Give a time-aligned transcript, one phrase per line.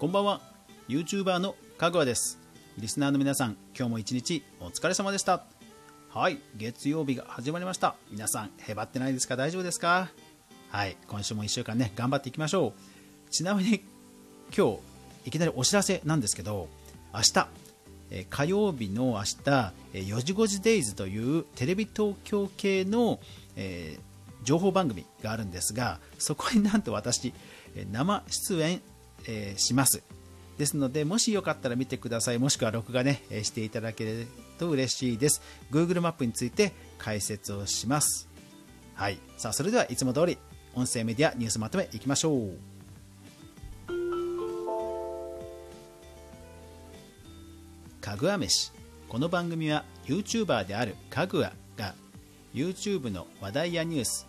[0.00, 0.40] こんばんは。
[0.88, 2.38] YouTuber のかぐわです。
[2.78, 5.44] リスナーの皆さん今日も一日お疲れ様でした。
[6.08, 7.96] はい月曜日が始まりました。
[8.10, 9.36] 皆さんへばってないですか？
[9.36, 10.08] 大丈夫ですか？
[10.70, 12.72] はい今週も1週間ね頑張っていきましょ
[13.28, 13.30] う。
[13.30, 13.84] ちなみに
[14.56, 14.78] 今日
[15.26, 16.70] いきなりお知らせなんですけど
[17.12, 17.48] 明日
[18.10, 19.34] え火曜日の明日
[19.92, 23.20] 4時5時デイズというテレビ東京系の、
[23.54, 27.34] えー、情報番組があるんですがそこになんと私
[27.92, 28.80] 生出演
[29.26, 30.02] えー、します。
[30.58, 32.38] ですのでもしよかったら見てください。
[32.38, 34.26] もしくは録画ねえしていただける
[34.58, 35.40] と嬉しいです。
[35.70, 38.28] Google マップについて解説をします。
[38.94, 39.18] はい。
[39.38, 40.38] さあそれではいつも通り
[40.74, 42.52] 音声メディアニュースまとめいきましょう。
[48.00, 48.72] かぐわ飯。
[49.08, 51.94] この番組は YouTuber であるかぐわが
[52.54, 54.26] YouTube の話題やニュース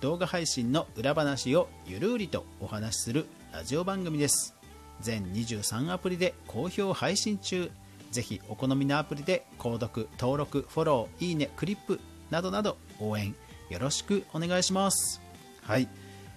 [0.00, 4.52] 動画配信の裏話をゆるりとお話しするラジオ番組です。
[5.00, 7.70] 全23アプリで好評配信中。
[8.10, 13.32] ぜひお好みのアプリで購読登録フォローいいねクリップなどなど応援
[13.70, 15.22] よろしくお願いします。
[15.62, 15.88] はい、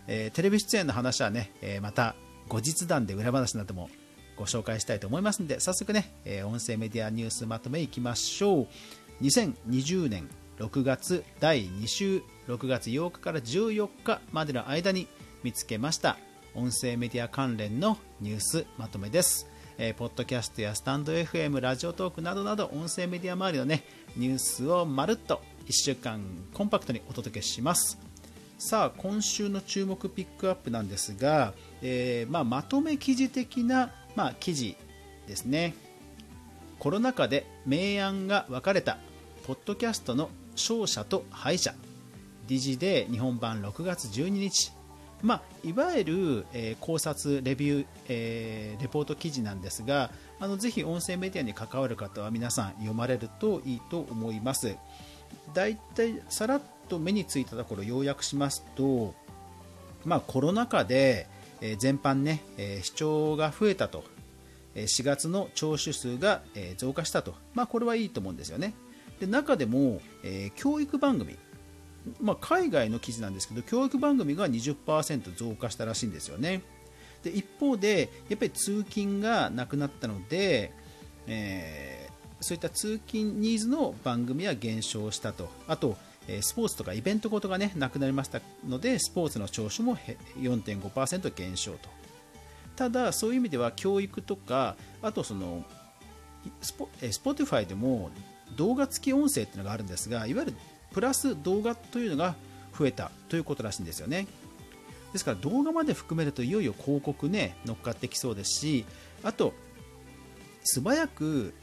[0.06, 2.14] えー、テレビ出演の話はね、えー、また
[2.50, 3.90] 後日談で裏話なども
[4.38, 8.68] ご紹介したいと思いますので早速ね、えー、音声メディアニュースまとめいきましょう。
[9.24, 15.08] 2020年6月第2週6月8日から14日までの間に
[15.44, 16.18] 見つけました。
[16.58, 19.48] 音声メディア関連のニュースまとめです。
[19.78, 23.84] えー、ポッドキャストやスタンド FM、ラジオトークなどなど音声メディア周りのね、
[24.16, 26.20] ニュースをまるっと1週間
[26.56, 28.00] コンパクトにお届けします。
[28.58, 34.76] さあ、今週の注目ピックアップなんですが、えー、まあ、まとめ記事的な、まあ、記事
[35.28, 35.76] ですね。
[36.80, 38.98] コロナ禍で明暗が分かれた、
[39.46, 41.76] ポッドキャストの勝者と敗者。
[42.48, 44.72] ディジで日本版6月12日
[45.24, 54.76] まあ、いわゆる、えー、考察、レビュー、えー、レポート記事なんですがあのぜひ音声メディアに関わる方は皆さん読まれるといいと思います。
[55.54, 59.14] だいたいさらっと目についたところ要約しますと、
[60.06, 61.28] まあ、コロナ禍で、
[61.62, 64.04] えー、全般ね、え、視聴が増えたと、
[64.76, 68.74] え4月の聴取数が、え増加したと、まあ、これはいいと思うんですよね。
[69.20, 71.36] で中でも、え教育番組
[72.22, 76.62] まあ、海外の記事なんですけど教育番組が20%増加したらしいんですよね。
[77.24, 80.72] で一方でやっぱり通勤がなくなったので、
[81.26, 85.50] えー、そういった通勤ニーズの番組は減少したと。
[85.68, 85.98] あと
[86.42, 89.96] スポーツとかイベントごとがねなくなりましたのでスポーツの聴取も
[90.38, 91.90] 4.5%減少と。
[92.76, 95.64] ただそういう意味では教育とかあとその
[96.62, 98.12] スポ Spotify でも
[98.56, 100.58] 動画付き音声っていうのがあるんですがいわゆる
[100.98, 102.34] プラス動画というのが
[102.76, 104.26] 増えたということらしいんですよね。
[105.14, 108.84] ですから動画まで含めるといよいよ広告ね乗っかってきそうですし
[109.22, 109.54] あと
[110.64, 111.54] 素早く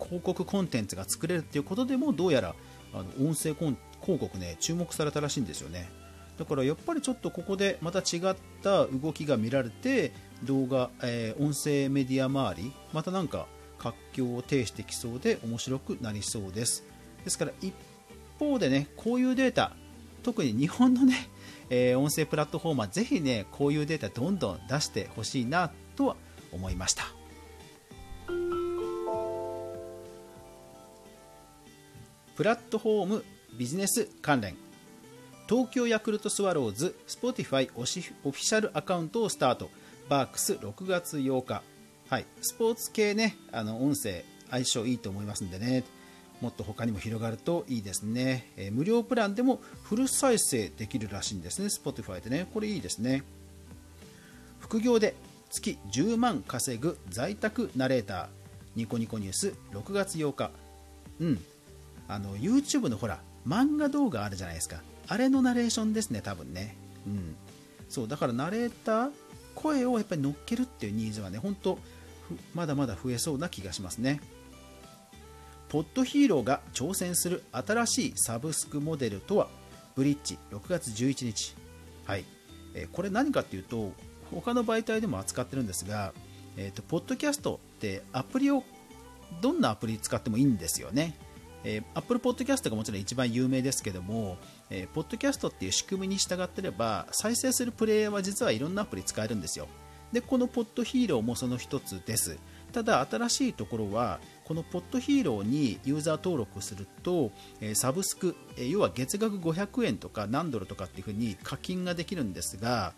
[0.00, 2.54] 広告コンテンツが作れるっていうことでもどうやら
[2.94, 5.88] あの音声広告ね注目されたらしいんですよね
[6.38, 10.12] だからやっぱりちょっとここでまた違った動きが見られて
[10.44, 16.84] 動画、えー、音声メディア周りまたなんか活況を呈してきそうで面白くなりそうです
[17.24, 17.74] ですから一
[18.38, 19.72] 方でね、こういうデータ、
[20.22, 21.28] 特に日本のね、
[21.70, 26.16] えー、音声プラットフォーマー、ぜひね、こういうデータどんどん出してほしいなとは
[26.52, 27.04] 思いました。
[32.36, 33.24] プラットフォーム
[33.58, 34.56] ビジネス関連。
[35.48, 39.70] 東京ヤクルトスワローズ Spotify オフィシャルアカウントをスタート。
[40.08, 41.62] バークス6月8日。
[42.08, 42.26] はい。
[42.40, 45.82] スポーツ系ねあの音声相性いいと思いますんでね。
[46.40, 51.66] もっと他にも広がるといいですね、え、無料プランでもフル再生できるらしいんですね。
[51.66, 52.46] Spotify でね。
[52.54, 53.24] これいいですね。
[54.60, 55.14] 副業で
[55.50, 58.26] 月10万稼ぐ在宅ナレーター。
[58.76, 59.54] ニコニコニュース。
[59.72, 60.50] 6月8日。
[61.20, 61.44] うん。
[62.06, 64.80] あの YouTube のほら漫画動画あるじゃないですか。
[65.08, 66.76] あれのナレーションですね多分ね。
[67.06, 67.36] うん。
[67.88, 69.10] そうだからナレーター
[69.54, 71.78] 声をやっぱり乗っけるっていうニーズはね本当
[72.54, 74.20] まだまだ増えそうな気がしますね。
[75.68, 79.48] ポッドヒーローが挑戦する新しいサブスクモデルとは？
[79.94, 81.54] ブリッジ6月11日、
[82.06, 82.24] はい。
[82.74, 83.92] えー、これ何かっていうと
[84.30, 86.12] 他の媒体でも扱ってるんですが、
[86.56, 88.62] えーと、ポッドキャストってアプリを
[89.40, 91.14] どんなアプリ使ってもいいんですよね、
[91.64, 94.36] えー、Apple Podcast がもちろん一番有名ですけども、
[94.70, 99.66] えー、ポッドキャストっていう仕組みに従ってれば再生するプレイヤーは実はいろんなアプリ使えるんですよ。
[100.12, 102.38] でこのポッドヒーローもその一つです。
[102.72, 107.30] ただ新しいところはこのポッドヒーローにユーザー登録すると
[107.74, 112.94] サブスク要は月額500円とか何ドルとかっていうふうに課金ができるんですが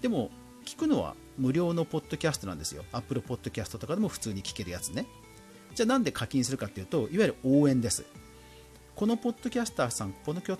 [0.00, 0.30] でも
[0.64, 2.82] 聞くのは無料のポッドキャストなんですよ。
[2.92, 5.06] Apple Podcast とかでも普通に聞けるやつね。
[5.74, 8.06] じゃあなんで課金するかっていうといわゆる応援です。
[8.94, 10.58] このポッドキャスターさんこのポッ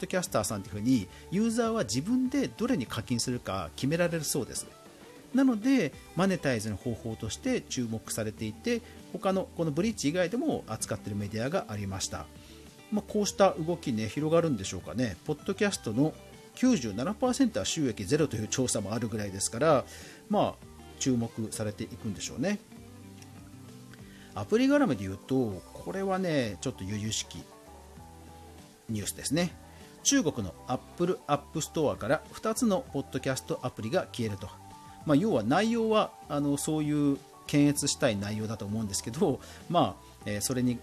[0.00, 4.66] ドキャスターさんっていうふうにユーザーは自分でどれに課金するか決められるそうです。
[5.36, 8.80] なのでマネタイズの方法として注目されていて
[9.12, 12.26] 他のこのブリッジ以外でも扱っているメディアがありました
[12.92, 16.14] まあ、こうした動きね広がるんでしょうかね、ポッドキャストの
[16.56, 19.84] 97%は収益ゼロという調査もあるぐらいですから、
[20.30, 20.66] まあ、
[20.98, 22.58] 注目されていくんでしょうね。
[24.34, 27.42] アプリ絡みで言うと、これはね、ちょっと由々しき
[28.88, 29.54] ニュースですね。
[30.02, 34.48] 中国の Apple App Store から2つのポッドキャストアプリが消えると。
[35.06, 40.78] まあ、要は内容はあのそういう検閲したい内容だと思うんですけど、まあえー、それに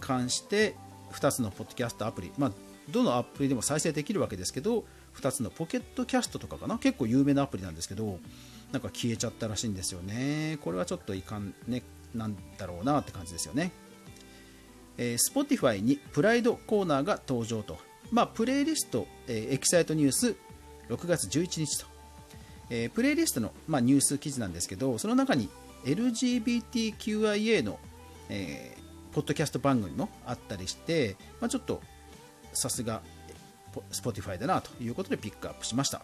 [0.00, 0.74] 関して
[1.12, 2.52] 2つのポッドキャストアプリ、まあ、
[2.90, 4.84] どのアプリでも再生できるわけですけど
[5.16, 6.78] 2つのポケットキャストとかかな？
[6.78, 8.18] 結構有名なアプリなんですけど
[8.72, 10.58] なんか消えちゃったらしいんですよね。
[10.62, 11.82] これはちょっといかんね
[12.14, 13.70] なんだろうなって感じですよね、
[14.98, 17.78] えー、Spotify にプライドコーナーが登場と。
[18.10, 20.34] まあプレイリスト、えー、エキサイトニュース
[20.88, 21.86] 6月11日と、
[22.70, 25.48] えー、プレイリストの、まあ、ニュース記事なんですけどその中に
[25.84, 27.78] LGBTQIA の、
[28.28, 28.76] え
[29.12, 31.80] ポッドキャスト番組もあったりして、まあ、ちょっと
[32.52, 33.02] さすが
[33.90, 36.02] Spotify だなということでピックアップしました。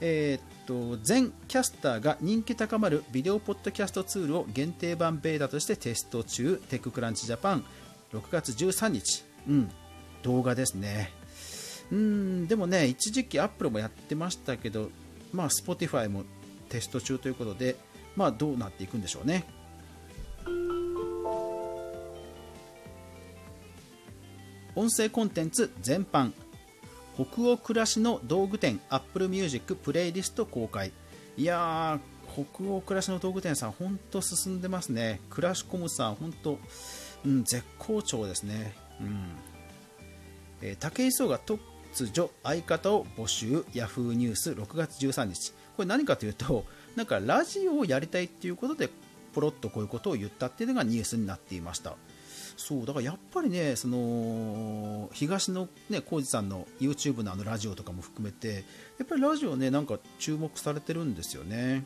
[0.00, 7.64] えー、っと Zencastr が人気高まるビデオポッドキャストツールを限定版ベータとしてテスト中 TechCrunch Japan
[8.12, 9.70] 6月13日、うん、
[10.22, 11.12] 動画ですね
[11.90, 14.90] うんでもね一時期アップルもやってましたけど
[15.32, 16.24] まあ Spotify も
[16.68, 17.76] テスト中ということで
[18.16, 19.44] まあどうなっていくんでしょうね。
[24.74, 26.32] 音声コンテンツ全般。
[27.14, 30.92] 北欧暮らしの道具店 Apple Music プレイリスト公開。
[31.38, 35.20] いやー北欧暮らしの道具店さん本当進んでますね。
[35.30, 36.58] クラシコムさん本当、
[37.24, 38.74] うん、絶好調ですね。
[39.00, 39.28] うん。
[40.60, 41.38] えー、武井壮が
[41.96, 45.54] 突如相方を募集 Yahoo ニュース6月13日。
[45.78, 48.90] これ何かというとなんかラジオをやりたいっていうことで
[49.34, 51.94] ポロッとこういうことを言ったっていうのがニュースになっていました。
[52.58, 58.64] そうだからやっぱりねその東野ね浩二さんの YouTube のあのラジオとかも含めて
[58.98, 61.84] やっぱりラジオねなんか注目されてるんですよね。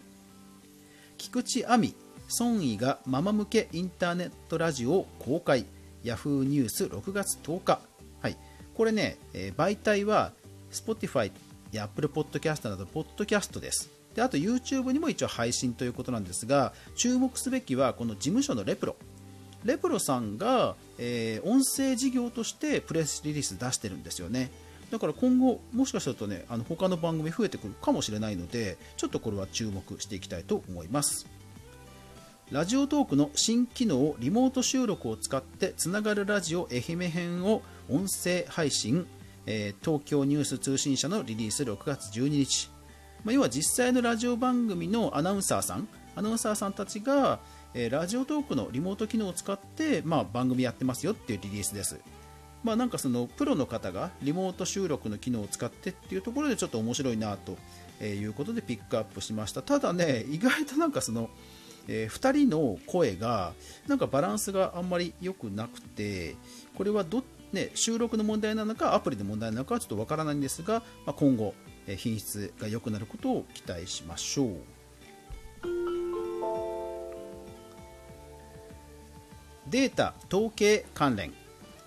[1.19, 1.95] 菊池亜美
[2.41, 5.67] 孫怡がママ向けインターネットラジオを公開。
[6.03, 7.90] Yahoo ニュース6月10日。
[8.81, 10.33] これね、えー、媒体は
[10.73, 11.31] Spotify
[11.71, 13.91] や Apple Podcast などポッドキャストです。
[14.15, 18.97] であと YouTube にも一応配信ということなんですが注目すべきはこの事務所のレプロ。
[19.67, 24.51] レプロさんが、えー、音声事業としてプレスリリース出してるんですよね。
[24.91, 31.27] だから今後もしかするとねあの他の番組増えてくるかもしれないのでちょっとこれは注目していきたいと思います。
[32.51, 39.07] ラジオトークの新機能リモート収録を使ってつながるラジオ愛媛編を音声配信、
[39.47, 42.71] えー、東京ニュース通信社のリリース6月12日、
[43.25, 47.39] まあ、要は実際のラジオ番組のアナウンサーさんアナウンサーさんたちが
[47.75, 52.01] えー、ラジオトークのリモート機能を使って、まあ、番組やってますよっていうリリースです。
[52.63, 57.57] まあ、なんかそのプロの方がリモート収録の機能を使ってっていうところでちょっと面白いなと
[58.05, 59.63] いうことでピックアップしました。
[59.63, 61.31] ただね、意外となんかその、
[61.93, 63.53] えー、2人の声が
[63.89, 66.37] なんかバランスがあんまり良くなくて、
[66.77, 71.53] これはど、ね、収録の問題なのかアプリの問題なのかはちょっとわからないんですが、まあ、今後、
[71.89, 74.57] え品質が良くなることを期待しましょう。
[79.69, 81.33] データ統計関連。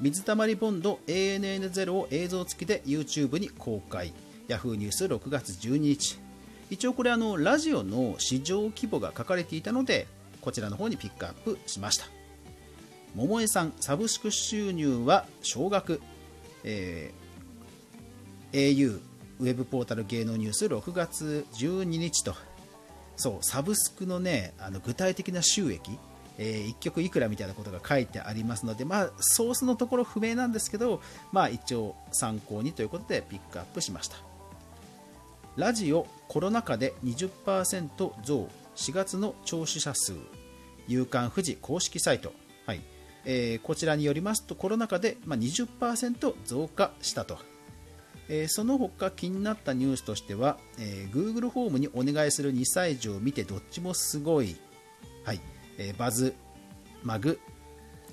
[0.02, 4.14] 水たまりボンド ANN0 を映像付きで YouTube に公開。
[4.50, 4.76] Yahoo!
[4.76, 6.23] ニュース6月12日。
[6.70, 10.08] 一応これあのラジオの市場規模が書かれていたので
[10.42, 12.06] こちらの方にピックアップしました。
[13.16, 16.02] 桃江さんサブスク収入は少額、
[16.64, 19.00] えー、au
[19.40, 22.36] ウェブポータル芸能ニュース6月12日と。
[23.16, 25.98] そうサブスクのねあの具体的な収益。
[26.38, 31.00] えー、1曲いくらみたいなことが書いてありますので、まあ、ソースのところ不明なんですけど、
[31.32, 34.18] まあ、一応参考にということでピックアップしました。
[35.56, 38.50] ラジオコロナ禍で20%増。
[38.76, 40.14] 4月の聴取者数。
[40.88, 42.34] 夕刊富士公式サイト、
[42.66, 42.82] はい。
[43.24, 47.38] えー、こちらによりますとコロナ禍で、20%増加したと、
[48.30, 54.56] えー、その他気になったニュースとしては、えー、Google ホームにお願いする2歳児を見てどっちもすごい、
[55.24, 55.40] はい。
[55.78, 56.34] えー、バズ
[57.04, 57.40] マグ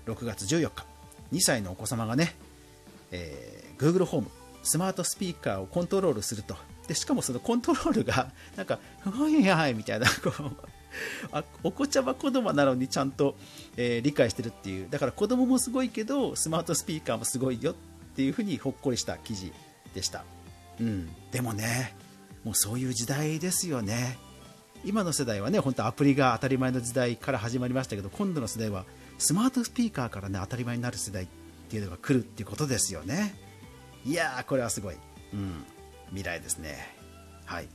[0.05, 0.85] 6月14日。
[1.33, 2.37] 2歳のお子様がね、
[3.13, 4.29] えー、Google ホーム
[4.63, 6.55] スマートスピーカーをコントロールすると。
[6.91, 10.57] でしかもそのコントロールがなんか「はいはい」みたいなこう
[11.31, 13.37] あお子ちゃま子供なのにちゃんと、
[13.77, 17.75] えー、理解してるっていうだから子供もすごいけどスマートスピーカーもすごいよっ
[18.17, 19.53] ていうふうにほっこりした記事
[19.95, 20.25] でした、
[20.81, 21.95] うん、でもね
[22.43, 24.19] もうそういう時代ですよね。
[24.85, 28.85] 今の世代はね本当アプリが当たり前の時代から始まりましたけど今度の世代は
[29.19, 31.27] スマートスピーカーからね当たり前になる世代っ
[31.69, 33.35] ていうのが来るっていうことですよね。
[34.05, 34.97] いやーこれはすごい、
[35.35, 35.65] うん、
[36.11, 36.95] 未来ですね。
[37.45, 37.69] はい。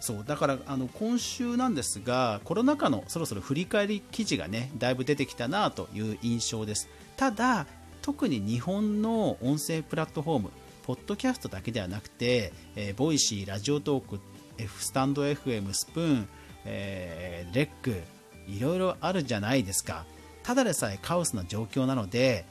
[0.00, 0.24] そう。
[0.26, 6.88] だからあの今週なんですがコロナ禍のそろそろ振り返り記事がねだいぶ出てきたなという印象です。
[7.16, 7.66] ただ
[8.02, 10.50] 特に日本の音声プラットフォーム
[10.84, 14.20] ポッドキャストだけではなくて、えー、 Voicy、Radiotalk、
[14.58, 16.28] F スタンド FM、 Spoon、
[16.66, 18.02] えー、 REC、
[18.46, 20.04] いろいろあるじゃないですか。
[20.42, 22.44] ただでさえカオスな状況なので、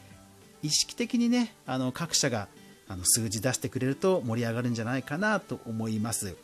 [0.64, 2.48] 意識的にね、あの各社が
[2.88, 6.36] あの数字出してくれると盛り上がるんじゃないかなと思います。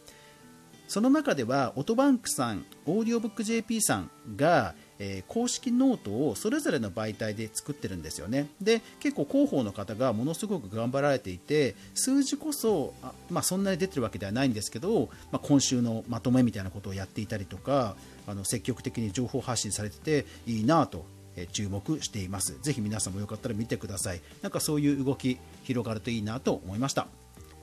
[0.90, 8.50] その中では、オトバンクさん、オーディオブック JP さんが、えー、公式ノートをそれぞれの媒体で作ってるんですよね。
[8.60, 21.06] で、結構広報の方がものすごく頑張られていて、数字こそ、あまあ、そんなに出てるわけではないんですけど、まあ、今週のまとめみたいなことをやっていたりとか、あの積極的に情報発信されてていいなと
[21.52, 22.60] 注目しています。
[22.62, 24.22] ぜひ皆さんもよかったら見てください。
[24.42, 27.08] なんかそういう動き広がるといいなと思いました。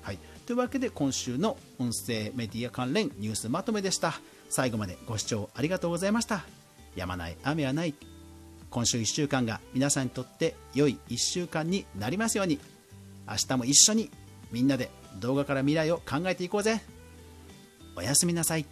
[0.03, 4.21] はい、というわけで今週の音声メディア関連ニュースまとめでした。
[4.49, 6.45] 最後までご視聴ありがとうございました。
[6.97, 7.95] 止まない雨はない
[8.71, 12.59] 今週1週間が皆さんにとって良い1週間になりますように
[13.29, 14.11] 明日も一緒に
[14.51, 16.81] みんなで動画から未来を考えていこうぜ
[17.97, 18.67] おやすみなさい